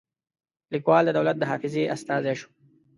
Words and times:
لیکوال 0.73 1.03
د 1.05 1.11
دولت 1.17 1.35
د 1.39 1.43
حافظې 1.51 1.83
استازي 1.95 2.33
شول. 2.39 2.53